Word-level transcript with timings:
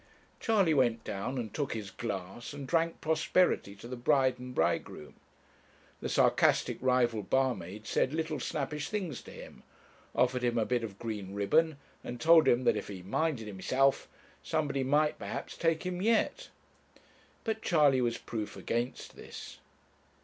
Charley 0.39 0.73
went 0.73 1.03
down 1.03 1.37
and 1.37 1.53
took 1.53 1.73
his 1.75 1.91
glass 1.91 2.53
and 2.53 2.67
drank 2.67 3.01
'prosperity 3.01 3.75
to 3.75 3.87
the 3.87 3.95
bride 3.95 4.39
and 4.39 4.55
bridegroom.' 4.55 5.13
The 5.99 6.09
sarcastic 6.09 6.79
rival 6.81 7.21
barmaid 7.21 7.85
said 7.85 8.11
little 8.11 8.39
snappish 8.39 8.89
things 8.89 9.21
to 9.21 9.29
him, 9.29 9.61
offered 10.15 10.41
him 10.43 10.57
a 10.57 10.65
bit 10.65 10.83
of 10.83 10.97
green 10.97 11.35
ribbon, 11.35 11.77
and 12.03 12.19
told 12.19 12.47
him 12.47 12.63
that 12.63 12.77
if 12.77 12.87
he 12.87 13.03
'minded 13.03 13.45
hisself,' 13.47 14.07
somebody 14.41 14.83
might, 14.83 15.19
perhaps, 15.19 15.55
take 15.55 15.85
him 15.85 16.01
yet. 16.01 16.49
But 17.43 17.61
Charley 17.61 18.01
was 18.01 18.17
proof 18.17 18.57
against 18.57 19.15
this. 19.15 19.59